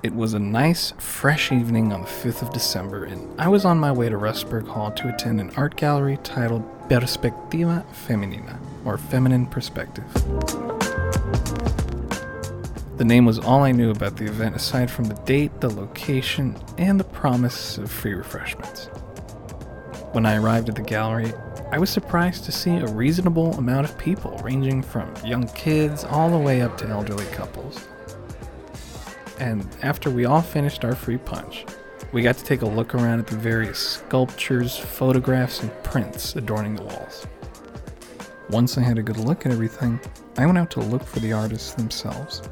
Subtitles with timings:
[0.00, 3.80] It was a nice, fresh evening on the 5th of December, and I was on
[3.80, 9.46] my way to Rusteberg Hall to attend an art gallery titled Perspectiva Femenina, or Feminine
[9.46, 10.04] Perspective.
[12.96, 16.56] The name was all I knew about the event aside from the date, the location,
[16.78, 18.86] and the promise of free refreshments.
[20.12, 21.32] When I arrived at the gallery,
[21.72, 26.30] I was surprised to see a reasonable amount of people, ranging from young kids all
[26.30, 27.84] the way up to elderly couples.
[29.38, 31.64] And after we all finished our free punch,
[32.12, 36.74] we got to take a look around at the various sculptures, photographs, and prints adorning
[36.74, 37.26] the walls.
[38.50, 40.00] Once I had a good look at everything,
[40.38, 42.42] I went out to look for the artists themselves.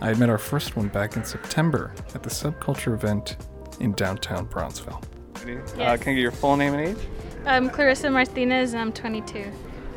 [0.00, 3.36] I had met our first one back in September at the subculture event
[3.80, 5.00] in downtown Brownsville.
[5.36, 5.72] Uh, Yes.
[5.72, 7.06] can I get your full name and age?
[7.46, 9.50] I'm Clarissa Martinez and I'm 22.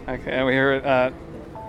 [0.08, 1.16] Okay, and we're here at uh,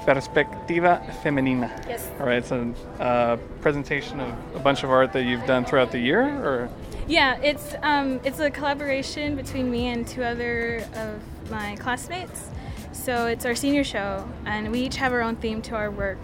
[0.05, 1.71] Perspectiva Femenina.
[1.89, 2.11] Yes.
[2.21, 5.91] All right, it's a uh, presentation of a bunch of art that you've done throughout
[5.93, 6.69] the year, or
[7.09, 12.51] Yeah, it's um, it's a collaboration between me and two other of my classmates.
[12.93, 16.19] So it's our senior show, and we each have our own theme to our work.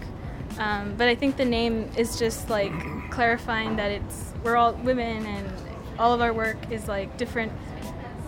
[0.57, 2.73] Um, but I think the name is just like
[3.09, 5.51] clarifying that it's we're all women, and
[5.97, 7.51] all of our work is like different.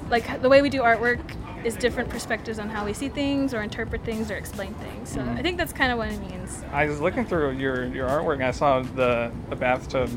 [0.09, 1.21] Like the way we do artwork
[1.63, 5.09] is different perspectives on how we see things, or interpret things, or explain things.
[5.09, 6.63] So I think that's kind of what it means.
[6.71, 10.09] I was looking through your, your artwork and I saw the, the bathtub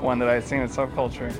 [0.00, 1.34] one that I had seen in Subculture.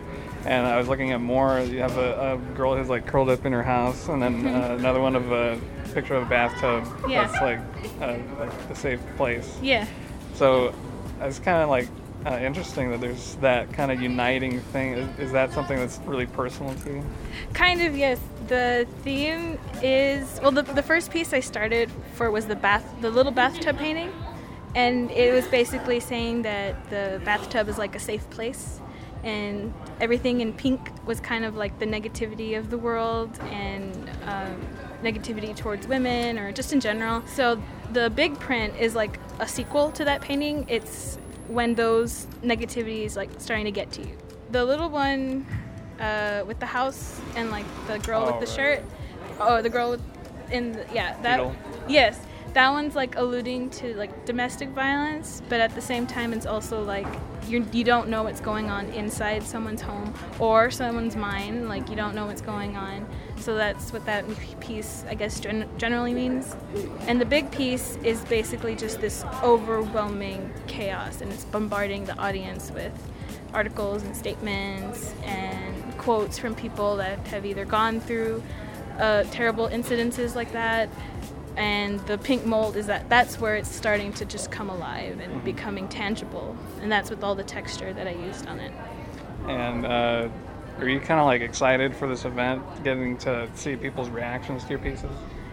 [0.44, 1.60] And I was looking at more.
[1.60, 4.76] You have a, a girl who's like curled up in her house, and then uh,
[4.78, 5.60] another one of a
[5.92, 7.26] picture of a bathtub Yeah.
[7.26, 7.58] that's like,
[8.00, 9.58] uh, like a safe place.
[9.60, 9.86] Yeah.
[10.34, 10.74] So
[11.20, 11.88] it's kind of like
[12.26, 14.94] uh, interesting that there's that kind of uniting thing.
[14.94, 17.04] Is, is that something that's really personal to you?
[17.52, 18.18] Kind of, yes.
[18.48, 20.50] The theme is well.
[20.50, 24.10] The, the first piece I started for was the bath, the little bathtub painting,
[24.74, 28.80] and it was basically saying that the bathtub is like a safe place,
[29.22, 34.60] and everything in pink was kind of like the negativity of the world and um,
[35.02, 37.22] negativity towards women or just in general.
[37.26, 37.62] So
[37.92, 40.66] the big print is like a sequel to that painting.
[40.68, 41.18] It's
[41.48, 44.16] when those negativity is like starting to get to you.
[44.50, 45.46] The little one
[46.00, 48.78] uh, with the house and like the girl Oh, with the right.
[48.80, 48.84] shirt.
[49.40, 50.02] Oh, the girl with
[50.50, 51.54] in the, yeah that Beetle.
[51.88, 52.18] yes
[52.54, 56.82] that one's like alluding to like domestic violence, but at the same time it's also
[56.82, 57.06] like
[57.46, 61.68] you you don't know what's going on inside someone's home or someone's mind.
[61.68, 63.06] Like you don't know what's going on.
[63.38, 64.24] So that's what that
[64.60, 66.56] piece I guess gen- generally means.
[67.02, 72.70] And the big piece is basically just this overwhelming chaos, and it's bombarding the audience
[72.70, 72.92] with
[73.52, 78.42] articles and statements and quotes from people that have either gone through
[78.98, 80.88] uh, terrible incidences like that
[81.58, 85.44] and the pink mold is that that's where it's starting to just come alive and
[85.44, 88.72] becoming tangible and that's with all the texture that i used on it.
[89.48, 90.28] And uh,
[90.78, 94.70] are you kind of like excited for this event, getting to see people's reactions to
[94.70, 95.10] your pieces?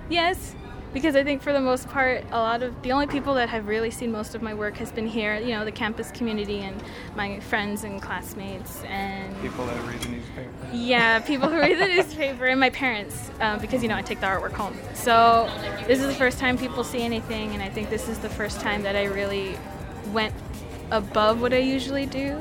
[0.09, 0.55] yes
[0.95, 3.67] because i think for the most part a lot of the only people that have
[3.67, 6.81] really seen most of my work has been here you know the campus community and
[7.15, 10.49] my friends and classmates and People that read the newspaper.
[10.73, 14.19] Yeah, people who read the newspaper and my parents, um, because you know I take
[14.19, 14.75] the artwork home.
[14.93, 15.49] So
[15.87, 18.59] this is the first time people see anything, and I think this is the first
[18.61, 19.55] time that I really
[20.13, 20.33] went
[20.91, 22.39] above what I usually do.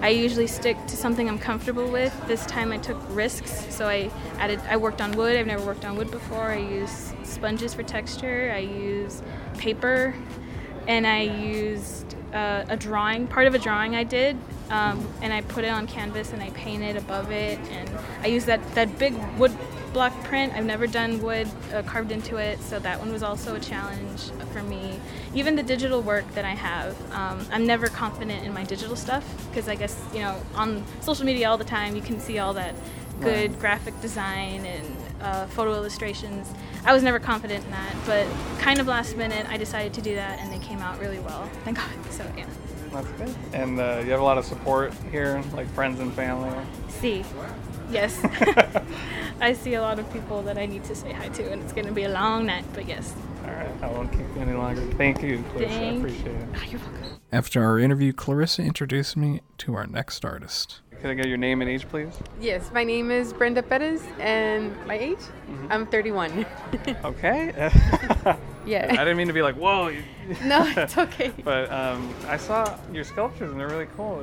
[0.00, 2.14] I usually stick to something I'm comfortable with.
[2.26, 4.60] This time I took risks, so I added.
[4.68, 5.36] I worked on wood.
[5.36, 6.44] I've never worked on wood before.
[6.44, 8.52] I use sponges for texture.
[8.54, 9.22] I use
[9.58, 10.14] paper,
[10.86, 14.36] and I used uh, a drawing, part of a drawing I did,
[14.70, 17.90] um, and I put it on canvas and I painted above it, and
[18.22, 19.56] I used that that big wood
[19.92, 20.52] block print.
[20.54, 24.30] I've never done wood uh, carved into it, so that one was also a challenge
[24.52, 25.00] for me.
[25.34, 29.24] Even the digital work that I have, um, I'm never confident in my digital stuff
[29.48, 32.54] because I guess you know on social media all the time you can see all
[32.54, 32.74] that
[33.20, 33.60] good Right.
[33.60, 36.52] graphic design and uh, photo illustrations.
[36.84, 38.26] I was never confident in that, but
[38.58, 41.48] kind of last minute I decided to do that, and they came out really well.
[41.64, 41.90] Thank God.
[42.10, 42.46] So yeah.
[42.92, 43.34] That's good.
[43.52, 46.54] And uh, you have a lot of support here, like friends and family.
[46.88, 47.24] See,
[47.90, 48.18] yes.
[49.40, 51.72] I see a lot of people that I need to say hi to, and it's
[51.72, 53.14] going to be a long night, but yes.
[53.44, 54.80] All right, I won't keep you any longer.
[54.94, 55.78] Thank you, Clarissa.
[55.78, 56.48] I appreciate it.
[56.54, 57.20] Ah, you're welcome.
[57.32, 60.80] After our interview, Clarissa introduced me to our next artist.
[61.06, 62.12] Could I get your name and age, please?
[62.40, 65.20] Yes, my name is Brenda Perez, and my age,
[65.70, 66.44] I'm 31.
[67.04, 67.70] Okay.
[68.66, 68.88] Yeah.
[68.90, 69.94] I didn't mean to be like, whoa.
[70.42, 71.32] no, it's okay.
[71.44, 74.18] But um, I saw your sculptures and they're really cool.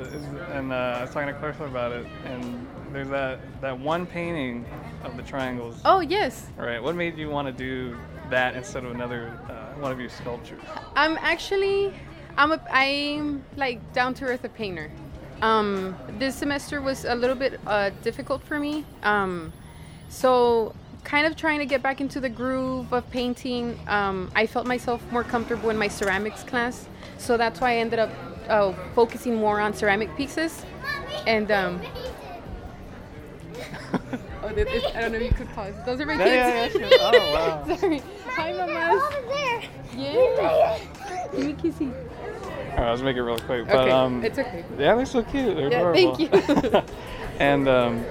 [0.52, 2.06] And uh, I was talking to Clarissa about it.
[2.26, 4.66] And there's that, that one painting
[5.06, 5.80] of the triangles.
[5.86, 6.84] Oh yes, All right.
[6.84, 7.98] What made you want to do
[8.30, 10.60] that instead of another uh, one of your sculptures?
[10.94, 11.94] I'm actually,
[12.36, 14.92] I'm a, I'm like down to earth a painter.
[15.44, 18.86] Um, this semester was a little bit uh, difficult for me.
[19.04, 19.52] Um,
[20.08, 20.74] so,
[21.04, 23.78] kind of trying to get back into the groove of painting.
[23.88, 26.88] Um, I felt myself more comfortable in my ceramics class,
[27.18, 28.10] so that's why I ended up
[28.48, 30.66] uh, focusing more on ceramic pieces.
[31.28, 31.82] And um,
[34.44, 35.74] oh, this, this- I don't know if you could pause.
[35.86, 36.76] Those are my Yeah, yeah, kids.
[36.80, 37.00] yeah, sure.
[37.02, 37.34] Oh,
[37.68, 37.76] wow.
[37.80, 38.02] Sorry.
[38.30, 39.04] Hi, mamas.
[39.98, 40.80] Yeah.
[41.34, 41.94] Give me a kissy.
[42.76, 43.68] All right, let's make it real quick.
[43.68, 44.64] But Okay, um, it's okay.
[44.80, 45.56] yeah, they're so cute.
[45.56, 46.16] They're Yeah, adorable.
[46.16, 46.84] thank you.
[47.40, 48.04] and um,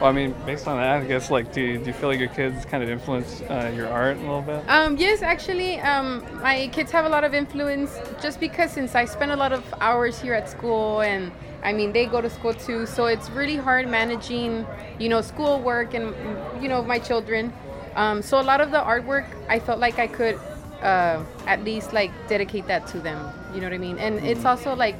[0.00, 2.18] well, I mean, based on that, I guess like, do you, do you feel like
[2.18, 4.68] your kids kind of influence uh, your art a little bit?
[4.68, 9.04] Um, yes, actually, um, my kids have a lot of influence just because since I
[9.04, 11.30] spend a lot of hours here at school and
[11.62, 14.66] I mean, they go to school too, so it's really hard managing,
[14.98, 16.12] you know, school work and,
[16.60, 17.52] you know, my children.
[17.94, 20.38] Um, so a lot of the artwork, I felt like I could
[20.84, 23.18] uh, at least like dedicate that to them.
[23.54, 23.98] You know what I mean?
[23.98, 24.96] And it's also like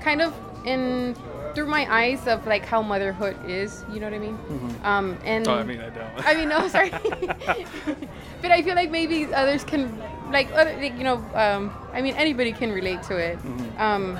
[0.00, 0.32] kind of
[0.64, 1.16] in
[1.54, 3.82] through my eyes of like how motherhood is.
[3.92, 4.38] You know what I mean?
[4.84, 6.26] Um, and Oh, I mean, I don't.
[6.26, 6.90] I mean, no, sorry.
[8.42, 9.98] but I feel like maybe others can,
[10.30, 13.38] like, other, like, you know, um, I mean, anybody can relate to it.
[13.78, 14.16] Um,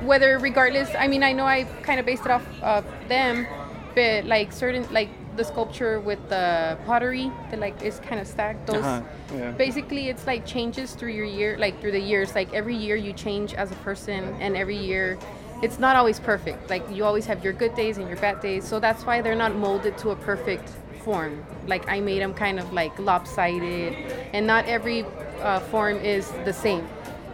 [0.00, 3.46] whether, regardless, I mean, I know I kind of based it off of them,
[3.94, 8.66] but like certain, like the sculpture with the pottery that like is kind of stacked.
[8.66, 9.02] Those Uh-huh,
[9.34, 9.52] yeah.
[9.52, 12.34] basically it's like changes through your year, like through the years.
[12.34, 15.16] Like every year you change as a person, and every year
[15.62, 16.68] it's not always perfect.
[16.68, 18.64] Like you always have your good days and your bad days.
[18.68, 20.68] So that's why they're not molded to a perfect
[21.04, 21.44] form.
[21.66, 23.94] Like I made them kind of like lopsided,
[24.34, 25.06] and not every
[25.40, 26.86] uh, form is the same.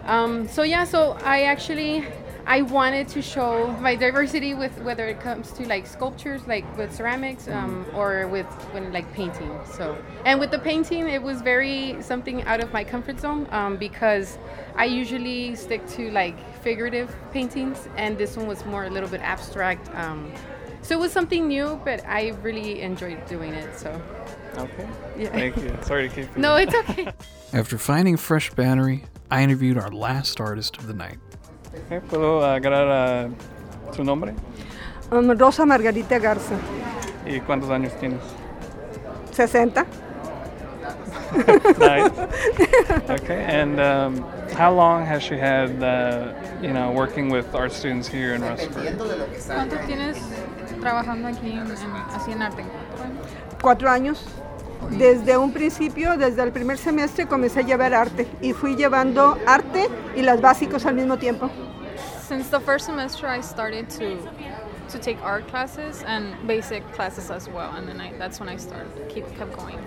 [0.07, 2.05] Um, so yeah, so I actually
[2.47, 6.95] I wanted to show my diversity with whether it comes to like sculptures, like with
[6.95, 9.59] ceramics, um, or with when like painting.
[9.65, 13.77] So and with the painting, it was very something out of my comfort zone um,
[13.77, 14.39] because
[14.77, 19.23] I usually stick to like figurative paintings, and this one was more a little bit
[19.23, 19.89] abstract.
[19.95, 20.33] Um,
[20.83, 23.79] so it was something new, but I really enjoyed doing it.
[23.79, 24.01] So
[24.59, 24.89] Okay.
[25.19, 25.31] Yeah.
[25.31, 25.77] Thank you.
[25.83, 26.43] Sorry to keep you.
[26.43, 27.13] no, it's okay.
[27.53, 31.19] After finding Fresh Battery, I interviewed our last artist of the night.
[31.87, 34.35] Okay, ¿Puedo agarrar uh, tu nombre?
[35.11, 36.55] Um, Rosa Margarita Garza,
[37.27, 38.21] ¿Y cuántos años tienes?
[39.33, 39.85] 60.
[41.79, 42.11] nice.
[43.11, 44.25] Okay, and um,
[44.57, 46.33] how long has she had, uh,
[46.63, 48.97] you know, working with art students here in Rustburg?
[49.47, 50.17] ¿Cuánto tienes
[50.81, 52.65] trabajando aquí en, en- así en arte?
[53.61, 54.25] Cuatro años.
[54.91, 59.89] Desde un principio, desde el primer semestre, comencé a llevar arte y fui llevando arte
[60.17, 61.51] y las básicos al mismo tiempo.
[62.27, 64.19] Since the first semester, I started to
[64.91, 68.57] to take art classes and basic classes as well, and then I, that's when I
[68.57, 69.79] started keep kept going.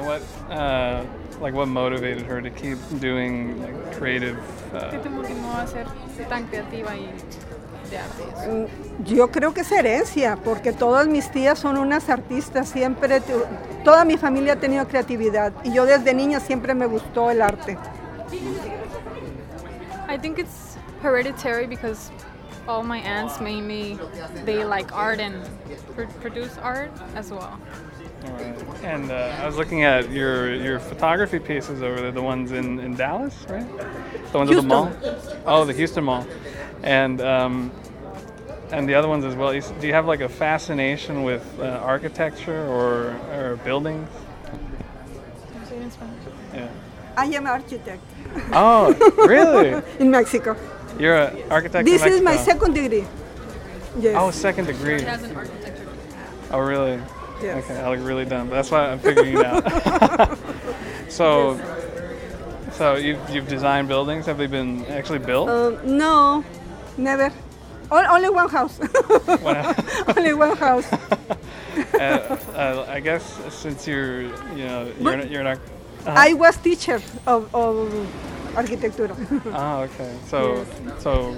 [0.00, 1.02] What, uh,
[1.40, 4.36] like, what motivated her to keep doing like, creative?
[4.72, 5.86] ¿Qué Uh, te motivó a ser
[6.28, 7.08] tan creativa y
[8.48, 13.44] Mm, Yo creo que es herencia, porque todas mis tías son unas artistas, siempre, tu-
[13.84, 17.76] toda mi familia ha tenido creatividad y yo desde niña siempre me gustó el arte.
[20.08, 22.10] I think it's hereditary because
[22.68, 23.98] all my aunts mainly
[24.44, 25.34] they like art and
[25.94, 27.58] pr- produce art as well.
[28.24, 28.56] alright.
[28.84, 32.80] And uh, I was looking at your your photography pieces over there, the ones in,
[32.80, 33.66] in Dallas, right?
[34.32, 34.90] The ones at the mall.
[35.46, 36.24] Oh, the Houston Mall,
[36.86, 37.72] and um,
[38.70, 39.52] and the other ones as well.
[39.52, 44.08] Do you have like a fascination with uh, architecture or or buildings?
[45.68, 46.22] Say it in Spanish.
[46.54, 46.68] Yeah.
[47.18, 48.02] I am architect
[48.52, 48.92] Oh,
[49.26, 49.82] really?
[49.98, 50.56] in Mexico.
[50.98, 51.84] You're an architect.
[51.86, 53.04] This in is my second degree.
[53.98, 54.16] Yes.
[54.18, 54.98] Oh, second degree.
[54.98, 55.88] She has an architecture.
[56.50, 57.00] Oh, really?
[57.42, 57.64] Yes.
[57.64, 58.48] Okay, I look really dumb.
[58.48, 60.38] That's why I'm figuring it out.
[61.08, 61.58] so,
[62.72, 64.26] so you've you've designed buildings.
[64.26, 65.48] Have they been actually built?
[65.48, 66.44] Um, no,
[66.96, 67.32] never.
[67.90, 68.80] O- only one house.
[70.16, 70.92] Only one house.
[71.94, 73.22] uh, uh, I guess
[73.54, 74.22] since you're
[74.56, 75.58] you know you're But- you're not.
[76.06, 77.90] I was teacher of, of
[78.54, 79.14] architectura.
[79.54, 80.12] Oh, okay.
[80.28, 80.64] So
[80.98, 81.36] so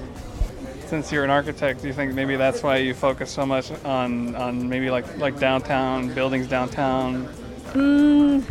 [0.86, 4.34] since you're an architect, do you think maybe that's why you focus so much on
[4.36, 7.28] on maybe like like downtown buildings downtown?
[7.74, 8.42] Mm,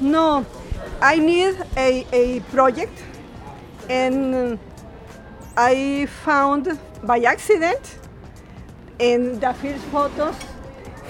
[0.00, 0.44] no,
[1.00, 3.02] I need a, a project,
[3.88, 4.58] and
[5.60, 7.98] I found by accident,
[8.98, 10.34] and the first photos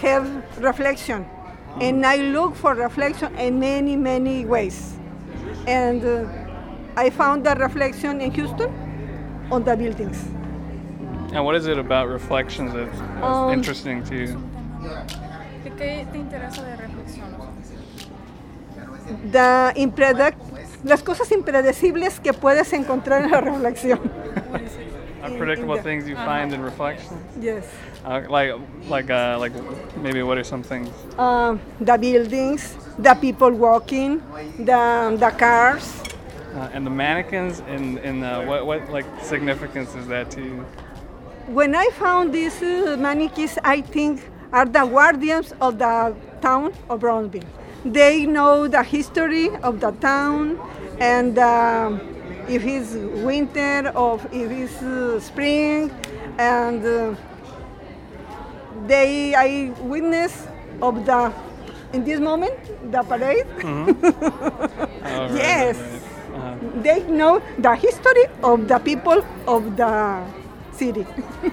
[0.03, 0.27] have
[0.59, 1.25] reflection,
[1.81, 4.97] and I look for reflection in many many ways,
[5.69, 6.27] and uh,
[6.97, 8.71] I found the reflection in Houston
[9.53, 10.19] on the buildings.
[11.33, 14.43] And what is it about reflections that's, that's Um, interesting to you?
[15.63, 17.31] ¿Qué, qué te interesa de reflexión?
[19.31, 20.50] The impredict-
[20.85, 24.01] las cosas impredecibles que puedes encontrar en la reflexión.
[25.23, 27.19] in Unpredictable things you find in reflection.
[27.41, 27.65] Yes.
[28.05, 28.55] Uh, like
[28.89, 29.53] like uh, like
[29.99, 30.89] maybe what are some things?
[31.19, 34.23] Um, the buildings, the people walking,
[34.59, 36.03] the, the cars.
[36.55, 40.65] Uh, and the mannequins and and uh, what what like significance is that to you?
[41.49, 44.23] When I found these uh, mannequins, I think
[44.53, 47.45] are the guardians of the town of Brownsville.
[47.85, 50.59] They know the history of the town
[51.01, 52.01] and um,
[52.49, 52.95] if it's
[53.25, 55.91] winter or if it's uh, spring,
[56.39, 57.15] and uh,
[58.87, 60.47] they I witness
[60.83, 61.33] of the
[61.93, 62.55] in this moment
[62.93, 63.47] the parade.
[65.01, 65.77] Right, Yes.
[65.77, 66.03] right, right.
[66.37, 66.83] Uh-huh.
[66.83, 70.23] They know the history of the people of the
[70.81, 71.07] city.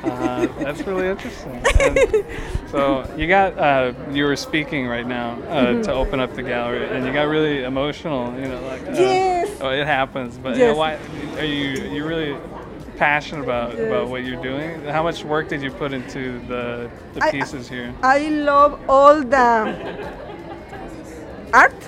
[0.04, 1.56] Uh, that's really interesting.
[1.86, 2.26] And
[2.74, 2.80] so
[3.20, 7.06] you got uh, you were speaking right now uh, to open up the gallery, and
[7.06, 8.22] you got really emotional.
[8.42, 9.48] You know, like uh, Yes.
[9.62, 10.32] oh, it happens.
[10.44, 10.92] But you know, why
[11.42, 12.34] are you you really
[13.04, 14.70] passionate about about what you're doing?
[14.98, 16.64] How much work did you put into the
[17.16, 17.90] the I- pieces here?
[18.18, 18.20] I
[18.52, 19.50] love all the
[21.54, 21.82] art,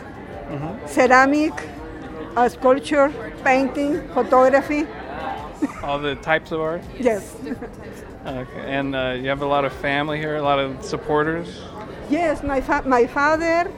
[0.98, 1.56] ceramic,
[2.36, 3.10] uh, sculpture,
[3.44, 4.84] painting, photography.
[5.84, 6.82] All the types of art.
[7.00, 7.36] Yes,
[8.26, 11.62] Okay, and uh, you have a lot of family here, a lot of supporters.
[12.10, 12.44] yes.
[12.44, 13.72] My fa- my father,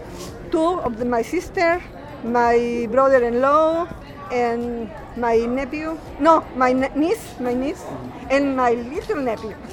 [0.52, 1.82] two of the, my sister,
[2.24, 3.88] my brother-in-law,
[4.32, 5.98] and my nephew.
[6.20, 7.84] No, my ne- niece, my niece,
[8.30, 9.56] and my little nephew.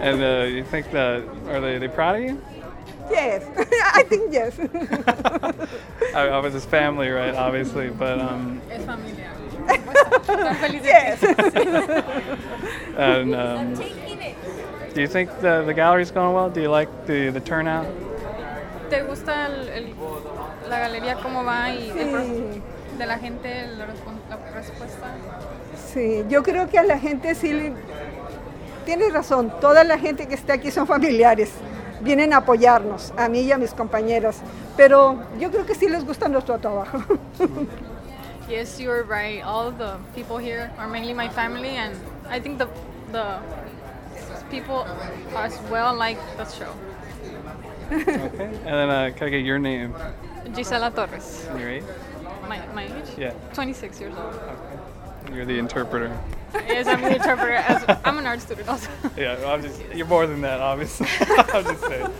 [0.00, 2.40] And uh, you think that are they they proud of you?
[3.10, 3.42] Yes,
[3.94, 4.56] I think yes.
[6.14, 7.34] I, I was his family, right?
[7.34, 9.28] Obviously, but um, Es familiar.
[9.70, 10.84] Están felices.
[10.84, 11.22] yes.
[12.98, 13.74] and um,
[14.94, 16.50] do you think the the gallery's going well?
[16.50, 17.86] Do you like the the turnout?
[18.90, 19.94] ¿Te gusta el- el-
[20.68, 22.60] la galería cómo va y Sí.
[22.98, 25.06] de la gente la, la respuesta?
[25.92, 27.72] Sí, yo creo que a la gente sí le...
[28.84, 31.50] Tienes razón, toda la gente que está aquí son familiares,
[32.00, 34.36] vienen a apoyarnos, a mí y a mis compañeros,
[34.76, 36.98] pero yo creo que sí les gusta nuestro trabajo.
[38.50, 39.42] Yes, you're right.
[39.42, 41.94] All the people here are mainly my family, and
[42.28, 42.68] I think the
[43.12, 43.38] the
[44.50, 44.84] people
[45.36, 46.74] as well like the show.
[47.92, 48.50] Okay.
[48.66, 49.94] And then uh, can I get your name?
[50.54, 51.84] Gisela Torres, You're eight.
[52.48, 53.10] my, my age?
[53.16, 53.34] Yeah.
[53.54, 54.34] 26 years old.
[55.32, 56.16] You're the interpreter.
[56.54, 57.52] Yes, I'm the interpreter.
[57.70, 58.90] As, I'm an art student also.
[59.16, 61.06] Yeah, I'm just, you're more than that, obviously.
[61.20, 62.12] I'm just saying.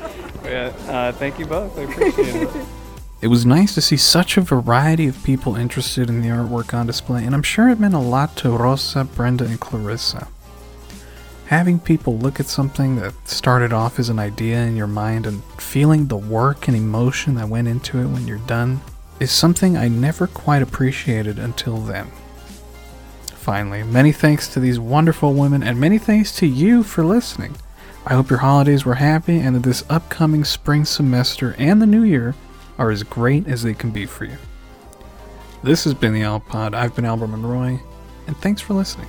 [0.42, 1.76] But yeah, uh, thank you both.
[1.78, 2.66] I appreciate it.
[3.22, 6.86] It was nice to see such a variety of people interested in the artwork on
[6.86, 10.26] display, and I'm sure it meant a lot to Rosa, Brenda, and Clarissa.
[11.46, 15.44] Having people look at something that started off as an idea in your mind and
[15.58, 18.80] feeling the work and emotion that went into it when you're done
[19.18, 22.10] is something I never quite appreciated until then.
[23.26, 27.56] Finally, many thanks to these wonderful women and many thanks to you for listening.
[28.06, 32.02] I hope your holidays were happy and that this upcoming spring semester and the new
[32.02, 32.34] year
[32.80, 34.38] are as great as they can be for you.
[35.62, 36.75] This has been the Alpod.
[36.75, 37.78] I've been Albert Monroy,
[38.26, 39.06] and thanks for listening.